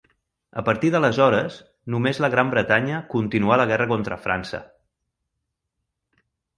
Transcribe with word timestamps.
A 0.61 0.61
partir 0.69 0.89
d'aleshores, 0.95 1.57
només 1.95 2.21
la 2.25 2.31
Gran 2.37 2.51
Bretanya 2.55 3.03
continuà 3.13 3.61
la 3.63 3.71
guerra 3.75 3.91
contra 3.95 4.21
França. 4.27 4.67